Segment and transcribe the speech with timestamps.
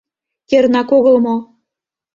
[0.49, 1.35] Кернак огыл мо?